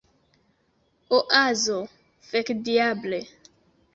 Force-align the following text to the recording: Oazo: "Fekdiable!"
Oazo: 1.17 1.79
"Fekdiable!" 2.29 3.21